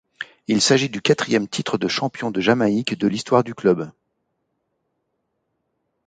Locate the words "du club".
3.43-3.91